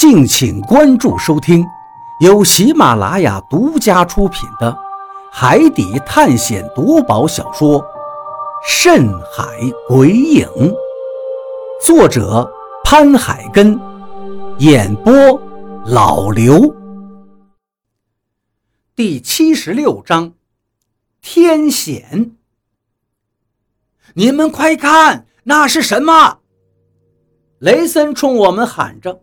[0.00, 1.62] 敬请关注收听，
[2.20, 4.72] 由喜马拉雅独家出品的
[5.30, 7.78] 《海底探险夺宝小说》
[8.66, 9.44] 《深海
[9.86, 10.46] 鬼影》，
[11.84, 12.50] 作者
[12.82, 13.78] 潘海根，
[14.56, 15.12] 演播
[15.84, 16.74] 老刘。
[18.96, 20.32] 第七十六章，
[21.20, 22.36] 天险！
[24.14, 26.38] 你们快看，那是什么？
[27.58, 29.20] 雷森冲我们喊着。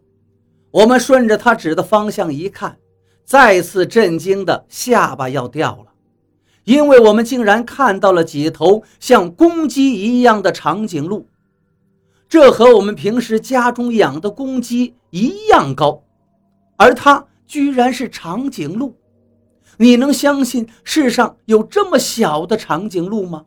[0.71, 2.77] 我们顺着他指的方向一看，
[3.23, 5.93] 再次震惊的下巴要掉了，
[6.65, 11.27] 因为我们竟然看到了几头像公鸡一样的长颈鹿，
[12.27, 16.03] 这和我们平时家中养的公鸡一样高，
[16.75, 18.95] 而它居然是长颈鹿。
[19.77, 23.45] 你能相信世上有这么小的长颈鹿吗？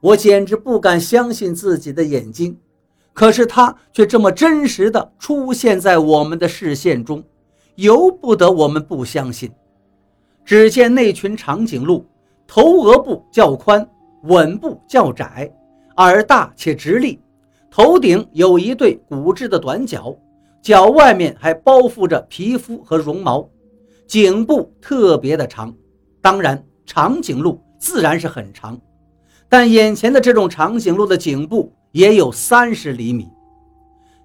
[0.00, 2.58] 我简直不敢相信自己的眼睛。
[3.16, 7.24] 可是它却这么真实的出现在我们的视线中，
[7.76, 9.50] 由不得我们不相信。
[10.44, 12.04] 只见那群长颈鹿，
[12.46, 13.88] 头额部较宽，
[14.24, 15.50] 吻部较窄，
[15.96, 17.18] 耳大且直立，
[17.70, 20.14] 头顶有一对骨质的短角，
[20.60, 23.48] 角外面还包覆着皮肤和绒毛，
[24.06, 25.74] 颈部特别的长。
[26.20, 28.78] 当然，长颈鹿自然是很长，
[29.48, 31.72] 但眼前的这种长颈鹿的颈部。
[31.92, 33.28] 也有三十厘米，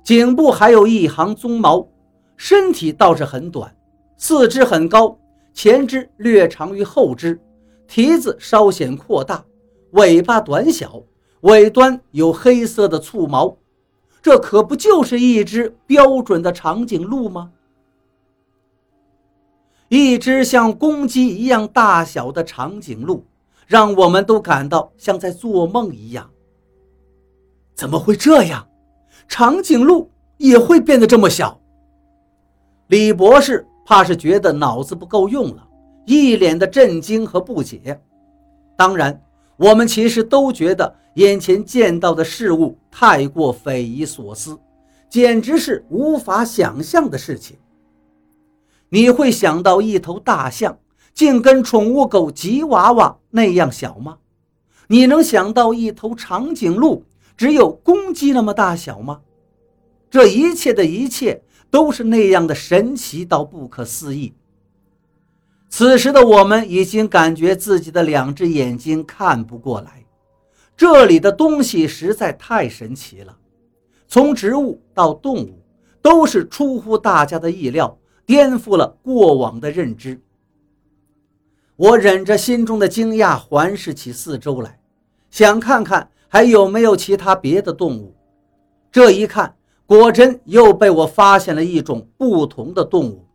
[0.04, 1.88] 颈部还有一行鬃毛，
[2.36, 3.76] 身体倒是很短，
[4.18, 5.18] 四肢很高，
[5.54, 7.40] 前肢略长于后肢，
[7.88, 9.46] 蹄子稍显扩大，
[9.92, 11.04] 尾巴短小，
[11.42, 13.58] 尾端有黑色的簇毛，
[14.22, 17.52] 这可不就是一只标准的长颈鹿吗？
[19.90, 23.26] 一只像公鸡一样大小的长颈鹿，
[23.68, 26.31] 让我们都感到像在做梦一样。
[27.82, 28.68] 怎么会这样？
[29.28, 31.60] 长颈鹿也会变得这么小？
[32.90, 35.68] 李博士怕是觉得脑子不够用了，
[36.06, 38.00] 一脸的震惊和不解。
[38.78, 39.20] 当然，
[39.58, 44.60] 我们其实都觉得眼前见到的事物太过匪夷所思，
[45.10, 47.58] 简直是无法想象的事情。
[48.90, 50.78] 你会想到一头大象
[51.16, 54.20] 竟跟宠物狗吉娃娃那样小吗？
[54.86, 57.04] 你能想到一头长颈鹿？
[57.42, 59.20] 只有公鸡那么大小吗？
[60.12, 61.42] 这一切的一切
[61.72, 64.36] 都是那样的神奇到不可思议。
[65.68, 70.06] 此时的我们已经感觉自己的两只眼睛看不过来，
[70.78, 73.36] 这里的东西实在太神奇了，
[74.08, 75.64] 从植物到动物
[76.00, 80.22] 都是出乎大家的意料，颠覆了过往的认知。
[81.76, 84.80] 我忍着心中的惊讶，环视起四周来，
[85.32, 86.08] 想看看。
[86.34, 88.16] 还有没有其他别的动物？
[88.90, 89.54] 这一看，
[89.86, 93.28] 果真又被我发现了一种不同的动物。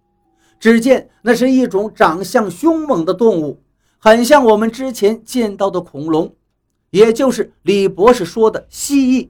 [0.58, 3.62] 只见那是一种长相凶猛的动物，
[3.98, 6.34] 很像我们之前见到的恐龙，
[6.88, 9.28] 也就是李博士说的蜥蜴。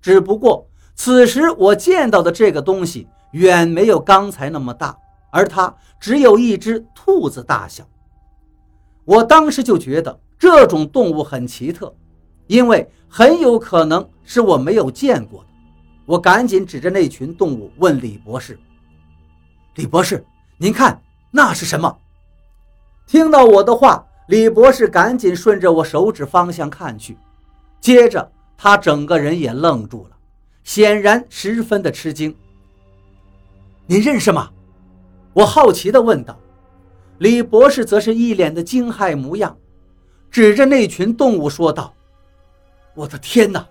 [0.00, 4.96] 只不过此时我见到的这个东西远没有刚才那么大，
[5.32, 7.84] 而它只有一只兔子大小。
[9.04, 11.92] 我当时就觉得这种动物很奇特。
[12.46, 15.48] 因为很有可能是我没有见过的，
[16.04, 18.58] 我赶紧指着那群动物问李博士
[19.76, 20.24] ：“李博士，
[20.58, 21.98] 您看那是什么？”
[23.06, 27.16] 听到我的话，李博士赶紧顺着我手指方向看去，
[27.80, 30.16] 接着他整个人也愣住了，
[30.64, 32.34] 显然十分的吃惊。
[33.86, 34.50] “您认识吗？”
[35.34, 36.38] 我好奇地问道。
[37.18, 39.56] 李博士则是一脸的惊骇模样，
[40.30, 41.94] 指着那群动物说道。
[42.96, 43.64] 我的天哪，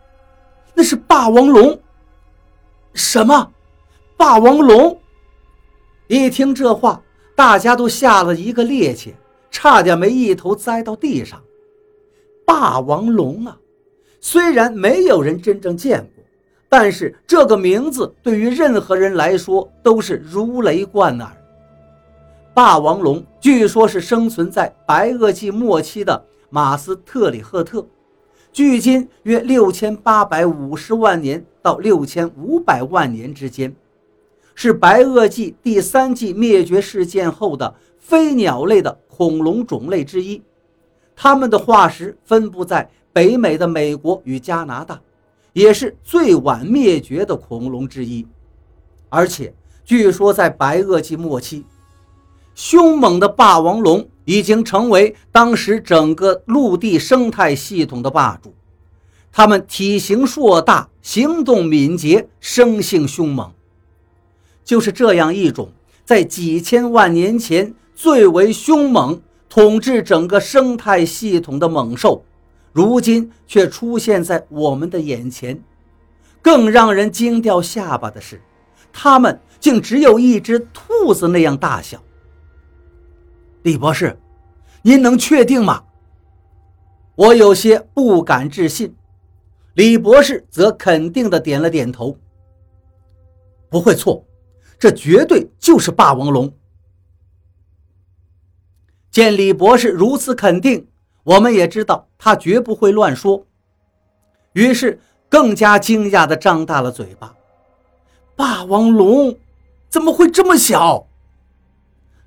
[0.75, 1.78] 那是霸王龙！
[2.94, 3.52] 什么？
[4.16, 4.97] 霸王龙？
[6.08, 7.02] 一听这话，
[7.35, 9.12] 大家都吓了一个趔趄，
[9.50, 11.41] 差点没一头栽到地上。
[12.46, 13.58] 霸王龙啊，
[14.22, 16.24] 虽然没有人真正见过，
[16.69, 21.35] 但是这个名字对于任何人来说都是如雷贯耳。
[22.53, 27.84] 霸王龙据说是生存在白垩纪末期的马斯特里赫特。
[28.55, 33.75] 距今约六千八百五十万年到六千五百万年之间，
[34.53, 40.41] 是白垩纪第三纪灭绝事件后的飞鸟类的恐龙种类之一。
[41.17, 45.02] 它们的化石分布在北美的美国与加拿大，
[45.52, 48.25] 也是最晚灭绝的恐龙之一。
[49.09, 49.53] 而且，
[49.84, 51.66] 据说在白垩纪末期，
[52.55, 54.07] 凶猛的霸王龙。
[54.25, 58.55] 已经成为当时整个陆地生态系统的霸主。
[59.31, 63.52] 它们体型硕大，行动敏捷，生性凶猛。
[64.63, 65.69] 就是这样一种
[66.05, 72.25] 在几千万年前最为凶猛、统治整个生态系统的猛兽，
[72.73, 75.61] 如今却出现在我们的眼前。
[76.41, 78.41] 更让人惊掉下巴的是，
[78.91, 82.02] 它们竟只有一只兔子那样大小。
[83.66, 84.16] 李博士，
[84.84, 85.85] 您能确定吗？
[87.16, 88.96] 我有些不敢置信。
[89.73, 92.16] 李博士则肯定的点了点头。
[93.67, 94.23] 不会错，
[94.78, 96.53] 这绝对就是霸王龙。
[99.09, 100.88] 见李博士如此肯定，
[101.23, 103.47] 我们也知道他绝不会乱说，
[104.53, 107.35] 于是更加惊讶的张大了嘴巴。
[108.35, 109.35] 霸王龙
[109.90, 111.08] 怎么会这么小？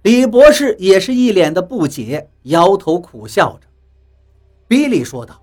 [0.02, 3.66] 李博士也是一脸的不解，摇头苦笑着。
[4.68, 5.42] 比利说道：“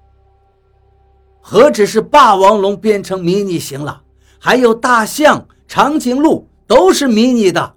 [1.42, 4.04] 何止是霸王龙变成迷你型了，
[4.40, 7.75] 还有大象、长颈鹿都是迷你的。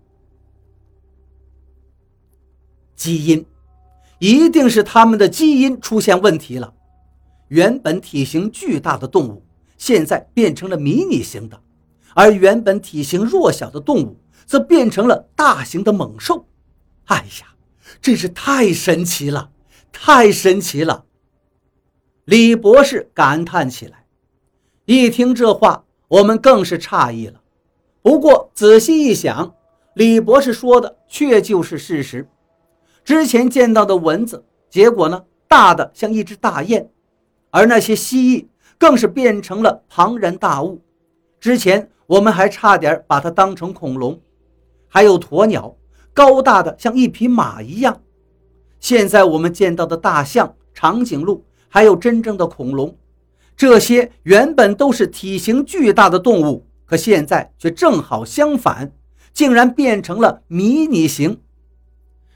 [2.94, 3.44] 基因
[4.18, 6.72] 一定是他们的基因出现问题了。
[7.48, 9.42] 原本体型巨大的动物，
[9.76, 11.60] 现在变成了迷你型的，
[12.14, 14.16] 而原本体型弱小的动物，
[14.46, 16.44] 则变成了大型的猛兽。”
[17.08, 17.54] 哎呀，
[18.02, 19.50] 真是太神奇了，
[19.90, 21.06] 太神奇了！
[22.26, 24.04] 李博士感叹起来。
[24.84, 27.40] 一听这话，我们更是诧异了。
[28.02, 29.54] 不过仔细一想，
[29.94, 32.28] 李博士说的确就是事实。
[33.04, 36.90] 之前见到的蚊子，结果呢，大的像一只大雁，
[37.48, 38.46] 而那些蜥蜴
[38.76, 40.82] 更是变成了庞然大物。
[41.40, 44.20] 之前我们还差点把它当成恐龙，
[44.88, 45.74] 还有鸵鸟。
[46.18, 48.02] 高大的像一匹马一样，
[48.80, 52.98] 现在我们见到的大象、长颈鹿，还有真正的恐龙，
[53.56, 58.90] 这些原本都是体型巨大的动物，可现在却正好相反，
[59.32, 61.40] 竟然变成了迷你型。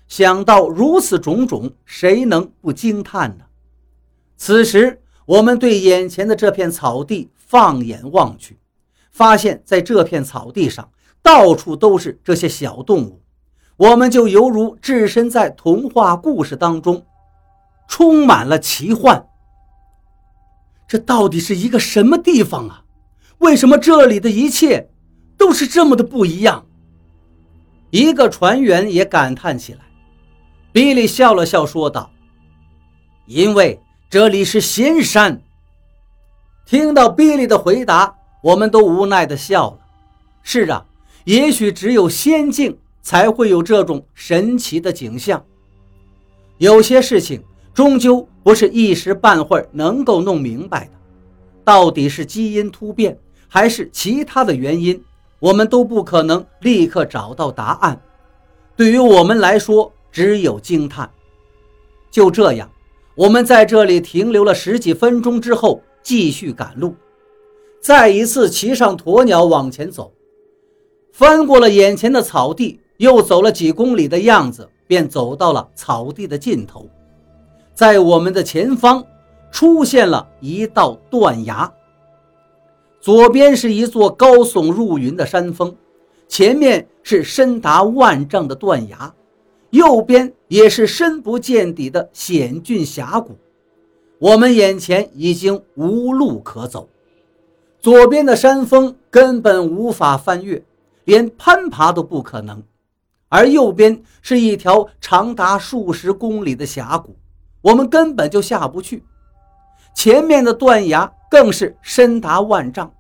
[0.07, 3.47] 想到如此种种，谁能不惊叹呢？
[4.37, 8.61] 此时，我们对眼前的这片草地放眼望去，
[9.11, 10.89] 发现在这片草地上，
[11.21, 13.22] 到处都是这些小动物。
[13.83, 17.05] 我们就犹如置身在童话故事当中，
[17.89, 19.27] 充满了奇幻。
[20.87, 22.85] 这到底是一个什么地方啊？
[23.39, 24.89] 为什么这里的一切
[25.37, 26.65] 都是这么的不一样？
[27.91, 29.81] 一个船员也感叹起来。
[30.71, 32.09] 比利笑了笑说道
[33.27, 35.43] ：“因为这里是仙山。”
[36.65, 38.15] 听到比利的回答，
[38.45, 39.79] 我们都无奈的笑了。
[40.45, 40.87] 是啊，
[41.25, 42.79] 也许只有仙境。
[43.03, 45.45] 才会有这种神奇的景象。
[46.59, 47.43] 有些事情
[47.75, 50.93] 终究不是一时半会儿能够弄明白的，
[51.65, 53.19] 到底是基因突变
[53.49, 55.03] 还是其他的原因，
[55.41, 58.01] 我们都不可能立刻找到答案。
[58.77, 61.11] 对于我们来说，只有惊叹。
[62.11, 62.71] 就这样，
[63.15, 66.95] 我们在这里停留了十几分钟之后，继续赶路，
[67.81, 70.13] 再一次骑上鸵鸟往前走，
[71.13, 72.79] 翻过了眼前的草地。
[73.03, 76.87] 又走了几公里的样子，便走到了草地的尽头，
[77.75, 79.05] 在我们的前方
[79.51, 81.69] 出现了一道断崖。
[83.01, 85.75] 左边是一座高耸入云的山峰，
[86.29, 89.13] 前面是深达万丈的断崖，
[89.71, 93.37] 右边也是深不见底的险峻峡谷。
[94.21, 96.89] 我们眼前已经无路可走，
[97.81, 100.63] 左边的山峰根本无法翻越，
[101.03, 102.63] 连攀爬都不可能。
[103.33, 107.17] 而右边是一条长达数十公里的峡谷，
[107.63, 109.03] 我们根本就下不去。
[109.95, 112.93] 前面的断崖更是深达万丈，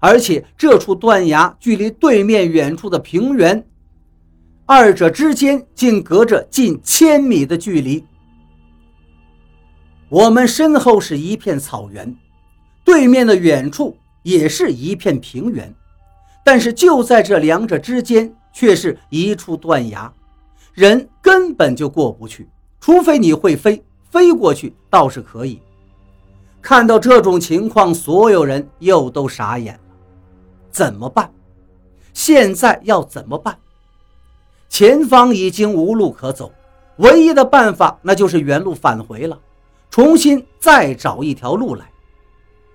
[0.00, 3.62] 而且这处断崖距离对面远处的平原，
[4.64, 8.02] 二者之间竟隔着近千米的距离。
[10.08, 12.16] 我们身后是一片草原，
[12.82, 15.70] 对面的远处也是一片平原，
[16.42, 18.34] 但是就在这两者之间。
[18.56, 20.10] 却是一处断崖，
[20.72, 22.48] 人根本就过不去，
[22.80, 25.60] 除非你会飞，飞过去倒是可以。
[26.62, 29.80] 看到这种情况，所有人又都傻眼了。
[30.70, 31.30] 怎么办？
[32.14, 33.54] 现在要怎么办？
[34.70, 36.50] 前方已经无路可走，
[36.96, 39.38] 唯一的办法那就是原路返回了，
[39.90, 41.84] 重新再找一条路来。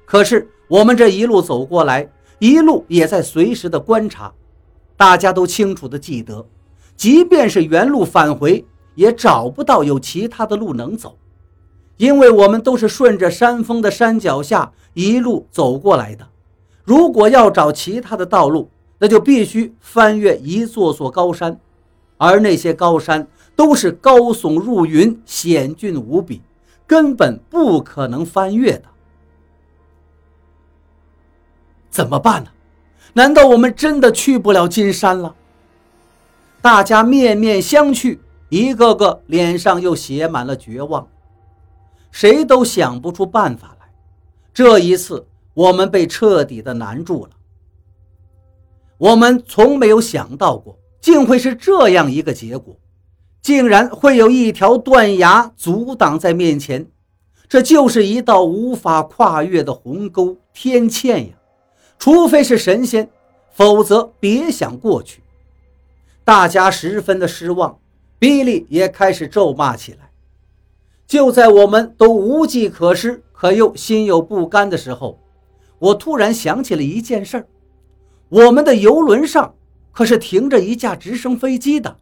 [0.05, 2.07] 可是我们这一路走过来，
[2.37, 4.31] 一路也在随时的观察。
[5.01, 6.45] 大家都清楚地记得，
[6.95, 11.17] 即便是原路返回，也找不到有其他的路能走，
[11.97, 16.27] 因为我们都是顺着山峰的山脚下一路走过来的。
[16.83, 21.59] 如果要找其他的道路，那就必须翻越一座座高山，
[22.17, 26.43] 而那些高山都是高耸入云、险峻无比，
[26.85, 28.83] 根本不可能翻越的。
[31.89, 32.51] 怎么办呢？
[33.13, 35.35] 难道我们真的去不了金山了？
[36.61, 41.07] 大家面面相觑，一个个脸上又写满了绝望，
[42.11, 43.87] 谁都想不出办法来。
[44.53, 47.31] 这一次，我们被彻底的难住了。
[48.97, 52.77] 我们从没有想到过，竟会是这样一个结果，
[53.41, 56.87] 竟然会有一条断崖阻挡在面前，
[57.49, 61.33] 这就是一道无法跨越的鸿沟，天堑呀！
[62.01, 63.07] 除非是神仙，
[63.51, 65.21] 否则别想过去。
[66.23, 67.77] 大家十分的失望，
[68.17, 70.09] 比利也开始咒骂起来。
[71.05, 75.19] 就在我们都无计可施，可又心有不甘的时候，
[75.77, 77.45] 我突然想起了一件事儿：
[78.29, 79.53] 我们的游轮上
[79.91, 81.97] 可是停着一架直升飞机的。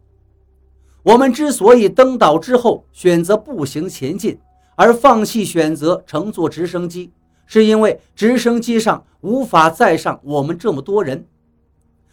[1.02, 4.38] 我们之所以登岛之后选择步行前进，
[4.76, 7.12] 而放弃选择乘坐直升机。
[7.52, 11.26] 是因为直升机上无法载上我们这么多人，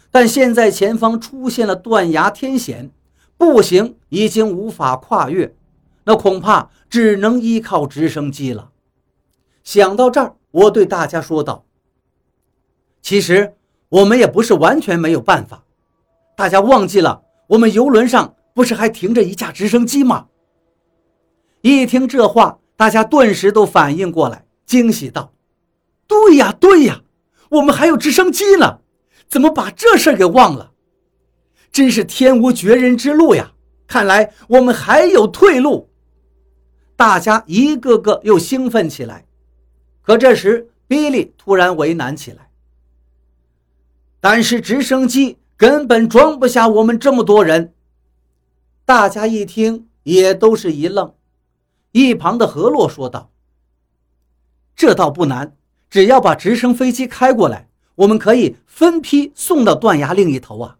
[0.09, 2.89] 但现在前方出现了断崖天险，
[3.37, 5.53] 步行已经无法跨越，
[6.05, 8.71] 那恐怕只能依靠直升机了。
[9.63, 11.65] 想到这儿，我对大家说道
[13.03, 13.53] ：“其实
[13.89, 15.65] 我们也不是完全没有办法，
[16.35, 20.29] 大家忘记了我们游轮上不是还停着一架直升机吗？”
[21.61, 24.46] 一听这话，大家顿时都反应过来。
[24.67, 25.33] 惊喜道
[26.05, 27.01] ：“对呀，对呀，
[27.49, 28.81] 我们还有直升机呢，
[29.27, 30.73] 怎么把这事给忘了？
[31.71, 33.53] 真是天无绝人之路呀！
[33.87, 35.89] 看来我们还有退路。”
[36.97, 39.25] 大家一个个又兴奋起来。
[40.01, 42.49] 可这时，比利突然为难起来。
[44.19, 47.73] 但是直升机根本装不下我们这么多人。
[48.83, 51.13] 大家一听，也都是一愣。
[51.91, 53.31] 一旁的何洛说道。
[54.77, 55.57] 这倒不难，
[55.89, 60.77] 只要把直升飞机开过来，我们可以分批送到断崖另一头啊。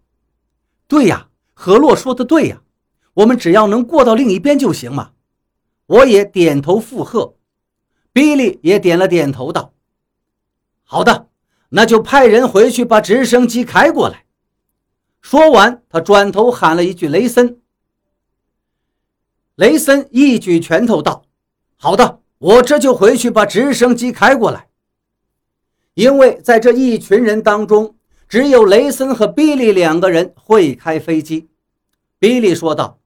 [0.87, 2.61] 对呀，何洛说的对呀，
[3.15, 5.13] 我们只要能过到另一边就行嘛。
[5.87, 7.37] 我也点头附和，
[8.13, 9.73] 比利也点了点头，道
[10.85, 11.27] ：“好的，
[11.69, 14.25] 那就派人回去把直升机开过来。”
[15.21, 17.59] 说完，他转头喊了一句：“雷森！”
[19.55, 21.25] 雷森一举拳头道
[21.77, 24.67] ：“好的。”我这就回去把直升机开过来，
[25.95, 27.95] 因为在这一群人当中，
[28.29, 31.47] 只有雷森和比利两个人会开飞机。
[32.19, 32.99] 比利说道：“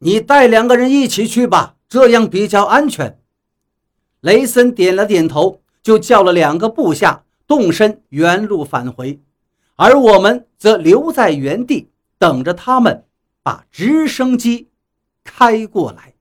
[0.00, 3.20] 你带两个人一起去吧，这样比较安全。”
[4.22, 9.20] 雷森点了点头，就叫了两个部下动身原路返回，
[9.76, 13.04] 而我们则留在原地等着他们
[13.44, 14.68] 把直升机
[15.22, 16.14] 开过来。